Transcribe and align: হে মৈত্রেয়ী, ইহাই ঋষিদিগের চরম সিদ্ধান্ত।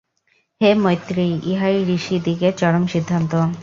হে 0.61 0.69
মৈত্রেয়ী, 0.83 1.35
ইহাই 1.51 1.75
ঋষিদিগের 1.95 2.53
চরম 2.57 2.83
সিদ্ধান্ত। 2.93 3.31